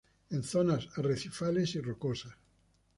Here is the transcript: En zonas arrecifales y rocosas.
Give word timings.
En 0.31 0.41
zonas 0.43 0.89
arrecifales 0.97 1.75
y 1.75 1.79
rocosas. 1.79 2.33